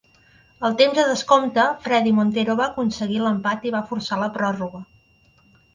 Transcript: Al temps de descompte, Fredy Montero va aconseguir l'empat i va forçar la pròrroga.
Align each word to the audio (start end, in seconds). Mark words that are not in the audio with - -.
Al 0.69 0.77
temps 0.79 0.95
de 0.99 1.03
descompte, 1.09 1.67
Fredy 1.85 2.15
Montero 2.21 2.57
va 2.63 2.67
aconseguir 2.71 3.23
l'empat 3.27 3.69
i 3.71 3.77
va 3.79 3.87
forçar 3.93 4.23
la 4.25 4.35
pròrroga. 4.41 4.85